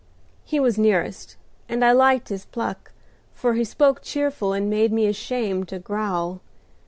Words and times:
He 0.43 0.59
was 0.59 0.79
nearest, 0.79 1.35
and 1.69 1.85
I 1.85 1.91
liked 1.91 2.29
his 2.29 2.45
pluck, 2.45 2.91
for 3.35 3.53
he 3.53 3.63
spoke 3.63 4.01
cheerful 4.01 4.51
and 4.51 4.67
made 4.67 4.91
me 4.91 5.05
ashamed 5.05 5.67
to 5.67 5.77
growl. 5.77 6.41